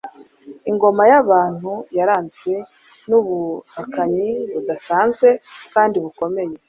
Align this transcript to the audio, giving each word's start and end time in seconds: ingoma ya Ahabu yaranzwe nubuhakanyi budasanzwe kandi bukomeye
ingoma 0.69 1.03
ya 1.11 1.19
Ahabu 1.23 1.73
yaranzwe 1.97 2.51
nubuhakanyi 3.09 4.29
budasanzwe 4.53 5.27
kandi 5.73 5.95
bukomeye 6.03 6.53